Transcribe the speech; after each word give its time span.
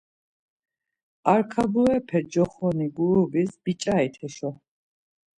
Arkaburepe 1.31 2.19
coxoni 2.31 2.87
gurubis 2.95 3.51
biç̌arit 3.63 4.15
heşo. 4.21 4.51